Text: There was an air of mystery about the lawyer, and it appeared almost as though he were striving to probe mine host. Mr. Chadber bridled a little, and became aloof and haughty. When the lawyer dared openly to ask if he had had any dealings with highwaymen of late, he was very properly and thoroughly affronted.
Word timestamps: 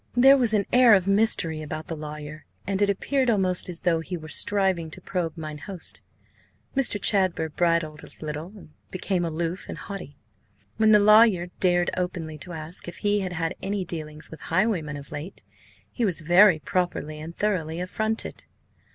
There 0.15 0.35
was 0.35 0.55
an 0.55 0.65
air 0.73 0.95
of 0.95 1.05
mystery 1.05 1.61
about 1.61 1.85
the 1.85 1.95
lawyer, 1.95 2.47
and 2.65 2.81
it 2.81 2.89
appeared 2.89 3.29
almost 3.29 3.69
as 3.69 3.81
though 3.81 3.99
he 3.99 4.17
were 4.17 4.29
striving 4.29 4.89
to 4.89 4.99
probe 4.99 5.37
mine 5.37 5.59
host. 5.59 6.01
Mr. 6.75 6.99
Chadber 6.99 7.49
bridled 7.55 8.03
a 8.03 8.09
little, 8.25 8.47
and 8.47 8.69
became 8.89 9.23
aloof 9.23 9.67
and 9.69 9.77
haughty. 9.77 10.17
When 10.77 10.91
the 10.91 10.97
lawyer 10.97 11.51
dared 11.59 11.91
openly 11.95 12.39
to 12.39 12.53
ask 12.53 12.87
if 12.87 12.97
he 13.05 13.19
had 13.19 13.33
had 13.33 13.53
any 13.61 13.85
dealings 13.85 14.31
with 14.31 14.41
highwaymen 14.41 14.97
of 14.97 15.11
late, 15.11 15.43
he 15.91 16.03
was 16.03 16.21
very 16.21 16.57
properly 16.57 17.19
and 17.19 17.35
thoroughly 17.37 17.79
affronted. 17.79 18.45